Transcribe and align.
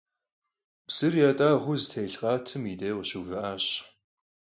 Psır 0.87 1.13
yat'ağueu 1.21 1.73
zetêlh 1.81 2.15
khatım 2.19 2.63
yi 2.69 2.75
dêjj 2.79 2.95
khışıuvı'aş. 2.99 3.65